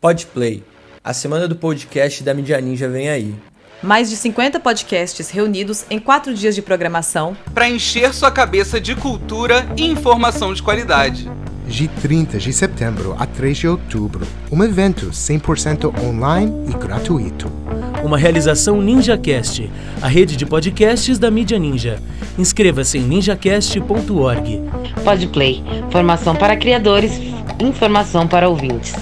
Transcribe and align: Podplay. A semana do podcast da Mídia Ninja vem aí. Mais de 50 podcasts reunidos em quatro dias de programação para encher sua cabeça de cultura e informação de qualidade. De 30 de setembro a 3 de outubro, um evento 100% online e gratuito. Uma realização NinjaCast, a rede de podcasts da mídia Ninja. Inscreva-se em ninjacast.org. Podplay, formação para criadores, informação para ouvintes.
Podplay. 0.00 0.62
A 1.02 1.12
semana 1.12 1.48
do 1.48 1.56
podcast 1.56 2.22
da 2.22 2.32
Mídia 2.32 2.60
Ninja 2.60 2.88
vem 2.88 3.08
aí. 3.08 3.34
Mais 3.82 4.08
de 4.08 4.16
50 4.16 4.60
podcasts 4.60 5.28
reunidos 5.30 5.84
em 5.90 5.98
quatro 5.98 6.32
dias 6.34 6.54
de 6.54 6.62
programação 6.62 7.36
para 7.52 7.68
encher 7.68 8.14
sua 8.14 8.30
cabeça 8.30 8.80
de 8.80 8.94
cultura 8.94 9.66
e 9.76 9.84
informação 9.84 10.54
de 10.54 10.62
qualidade. 10.62 11.28
De 11.66 11.88
30 11.88 12.38
de 12.38 12.52
setembro 12.52 13.16
a 13.18 13.26
3 13.26 13.58
de 13.58 13.68
outubro, 13.68 14.26
um 14.50 14.62
evento 14.62 15.10
100% 15.10 16.00
online 16.00 16.70
e 16.70 16.74
gratuito. 16.74 17.50
Uma 18.04 18.16
realização 18.16 18.80
NinjaCast, 18.80 19.68
a 20.00 20.06
rede 20.06 20.36
de 20.36 20.46
podcasts 20.46 21.18
da 21.18 21.30
mídia 21.30 21.58
Ninja. 21.58 22.00
Inscreva-se 22.38 22.98
em 22.98 23.02
ninjacast.org. 23.02 24.62
Podplay, 25.04 25.62
formação 25.90 26.36
para 26.36 26.56
criadores, 26.56 27.20
informação 27.60 28.26
para 28.26 28.48
ouvintes. 28.48 28.94